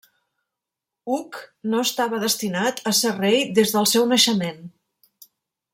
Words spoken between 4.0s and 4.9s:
naixement.